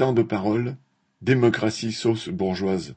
Temps 0.00 0.14
de 0.14 0.22
parole, 0.22 0.78
démocratie 1.20 1.92
sauce 1.92 2.30
bourgeoise. 2.30 2.94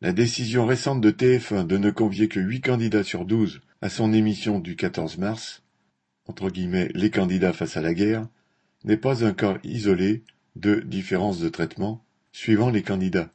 La 0.00 0.12
décision 0.12 0.66
récente 0.66 1.00
de 1.00 1.12
TF1 1.12 1.64
de 1.64 1.76
ne 1.76 1.92
convier 1.92 2.26
que 2.26 2.40
huit 2.40 2.62
candidats 2.62 3.04
sur 3.04 3.24
douze 3.24 3.60
à 3.80 3.88
son 3.88 4.12
émission 4.12 4.58
du 4.58 4.74
14 4.74 5.18
mars, 5.18 5.62
entre 6.26 6.50
guillemets 6.50 6.90
les 6.96 7.10
candidats 7.10 7.52
face 7.52 7.76
à 7.76 7.80
la 7.80 7.94
guerre, 7.94 8.26
n'est 8.82 8.96
pas 8.96 9.24
un 9.24 9.32
cas 9.32 9.58
isolé 9.62 10.24
de 10.56 10.80
différence 10.80 11.38
de 11.38 11.48
traitement 11.48 12.04
suivant 12.32 12.70
les 12.70 12.82
candidats. 12.82 13.30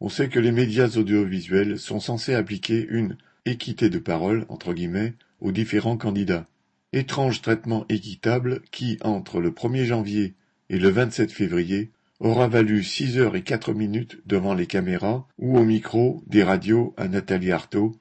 On 0.00 0.08
sait 0.08 0.30
que 0.30 0.40
les 0.40 0.52
médias 0.52 0.96
audiovisuels 0.96 1.78
sont 1.78 2.00
censés 2.00 2.32
appliquer 2.32 2.86
une 2.88 3.18
équité 3.44 3.90
de 3.90 3.98
parole 3.98 4.46
entre 4.48 4.72
guillemets 4.72 5.12
aux 5.42 5.52
différents 5.52 5.98
candidats. 5.98 6.48
Étrange 6.94 7.42
traitement 7.42 7.84
équitable 7.90 8.62
qui, 8.70 8.96
entre 9.02 9.38
le 9.38 9.50
1er 9.50 9.84
janvier 9.84 10.34
et 10.70 10.78
le 10.78 10.88
27 10.88 11.30
février, 11.32 11.90
aura 12.20 12.48
valu 12.48 12.82
six 12.82 13.18
heures 13.18 13.36
et 13.36 13.42
quatre 13.42 13.74
minutes 13.74 14.20
devant 14.26 14.54
les 14.54 14.66
caméras 14.66 15.26
ou 15.38 15.58
au 15.58 15.64
micro 15.64 16.22
des 16.26 16.42
radios 16.42 16.94
à 16.96 17.08
Nathalie 17.08 17.52
Arthaud, 17.52 17.96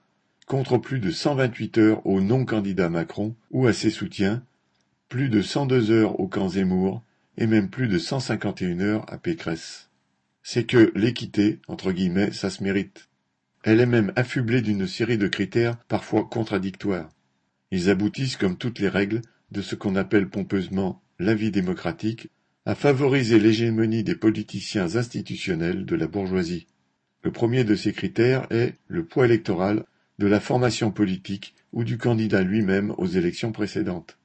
contre 0.46 0.78
plus 0.78 1.00
de 1.00 1.12
128 1.12 1.78
heures 1.78 2.06
au 2.06 2.22
non-candidat 2.22 2.90
Macron 2.90 3.36
ou 3.52 3.68
à 3.68 3.74
ses 3.74 3.90
soutiens, 3.90 4.44
plus 5.10 5.30
de 5.30 5.42
102 5.42 5.92
heures 5.92 6.20
au 6.20 6.28
camp 6.28 6.50
Zemmour 6.50 7.04
et 7.38 7.48
même 7.48 7.70
plus 7.70 7.88
de 7.88 7.98
151 7.98 8.80
heures 8.80 9.12
à 9.12 9.18
Pécresse. 9.18 9.90
C'est 10.44 10.66
que 10.66 10.92
l'équité, 10.96 11.60
entre 11.68 11.92
guillemets, 11.92 12.32
ça 12.32 12.50
se 12.50 12.64
mérite. 12.64 13.10
Elle 13.64 13.80
est 13.80 13.86
même 13.86 14.12
affublée 14.16 14.62
d'une 14.62 14.88
série 14.88 15.18
de 15.18 15.28
critères 15.28 15.78
parfois 15.88 16.28
contradictoires. 16.30 17.10
Ils 17.72 17.90
aboutissent, 17.90 18.38
comme 18.38 18.58
toutes 18.58 18.80
les 18.80 18.90
règles, 18.90 19.22
de 19.52 19.62
ce 19.62 19.76
qu'on 19.76 19.96
appelle 19.96 20.30
pompeusement 20.30 21.02
la 21.18 21.34
vie 21.34 21.52
démocratique, 21.52 22.30
à 22.66 22.76
favoriser 22.76 23.40
l'hégémonie 23.40 24.04
des 24.04 24.16
politiciens 24.16 24.96
institutionnels 24.96 25.86
de 25.86 25.96
la 25.96 26.08
bourgeoisie. 26.08 26.68
Le 27.24 27.32
premier 27.32 27.64
de 27.64 27.76
ces 27.76 27.94
critères 27.94 28.48
est 28.52 28.76
le 28.88 29.06
poids 29.06 29.26
électoral 29.26 29.86
de 30.20 30.28
la 30.28 30.40
formation 30.40 30.92
politique 30.92 31.56
ou 31.74 31.84
du 31.84 31.98
candidat 31.98 32.42
lui-même 32.42 32.94
aux 32.98 33.08
élections 33.08 33.52
précédentes. 33.52 34.18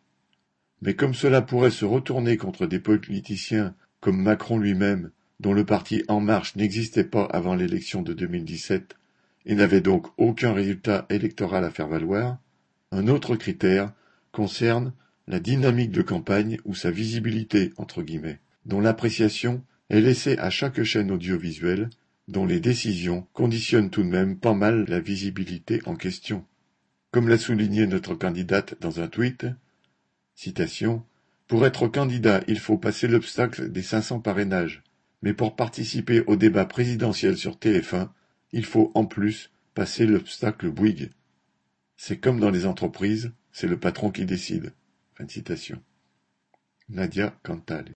Mais 0.83 0.95
comme 0.95 1.15
cela 1.15 1.43
pourrait 1.43 1.71
se 1.71 1.85
retourner 1.85 2.37
contre 2.37 2.67
des 2.67 2.79
politiciens 2.79 3.75
comme 4.01 4.23
Macron 4.23 4.59
lui-même, 4.59 5.11
dont 5.41 5.53
le 5.53 5.65
parti 5.65 6.05
En 6.09 6.21
Marche 6.21 6.55
n'existait 6.57 7.05
pas 7.05 7.25
avant 7.25 7.55
l'élection 7.55 8.03
de 8.03 8.13
2017 8.13 8.97
et 9.47 9.55
n'avait 9.55 9.81
donc 9.81 10.07
aucun 10.17 10.53
résultat 10.53 11.07
électoral 11.11 11.65
à 11.65 11.71
faire 11.71 11.89
valoir, 11.89 12.39
un 12.93 13.09
autre 13.09 13.35
critère 13.37 13.93
concerne 14.31 14.93
la 15.29 15.41
dynamique 15.41 15.91
de 15.91 16.01
campagne 16.01 16.59
ou 16.65 16.75
sa 16.75 16.91
visibilité 16.91 17.75
entre 17.77 18.03
guillemets, 18.03 18.41
dont 18.65 18.81
l'appréciation 18.81 19.63
est 19.91 20.01
laissée 20.01 20.39
à 20.39 20.49
chaque 20.49 20.83
chaîne 20.83 21.11
audiovisuelle, 21.11 21.91
dont 22.29 22.47
les 22.47 22.61
décisions 22.61 23.27
conditionnent 23.35 23.91
tout 23.91 24.03
de 24.03 24.09
même 24.09 24.39
pas 24.39 24.55
mal 24.55 24.87
la 24.89 25.01
visibilité 25.01 25.83
en 25.85 25.97
question. 25.97 26.47
Comme 27.11 27.29
l'a 27.29 27.37
souligné 27.37 27.87
notre 27.87 28.15
candidate 28.15 28.81
dans 28.81 29.01
un 29.01 29.09
tweet, 29.09 29.47
Pour 31.47 31.67
être 31.67 31.89
candidat, 31.89 32.43
il 32.49 32.59
faut 32.59 32.79
passer 32.79 33.07
l'obstacle 33.07 33.71
des 33.71 33.83
500 33.83 34.21
parrainages, 34.21 34.83
mais 35.21 35.35
pour 35.35 35.57
participer 35.57 36.23
au 36.23 36.37
débat 36.37 36.65
présidentiel 36.65 37.37
sur 37.37 37.57
TF1, 37.57 38.09
il 38.53 38.65
faut 38.65 38.93
en 38.95 39.05
plus 39.05 39.51
passer 39.75 40.07
l'obstacle 40.07 40.71
Bouygues. 40.71 41.11
C'est 41.97 42.19
comme 42.19 42.41
dans 42.41 42.51
les 42.51 42.65
entreprises, 42.65 43.33
c'est 43.53 43.67
le 43.67 43.79
patron 43.79 44.11
qui 44.11 44.25
décide. 44.25 44.73
Fin 45.19 45.27
de 45.27 45.33
citation. 45.33 45.83
Nadia 46.89 47.37
Cantal. 47.43 47.87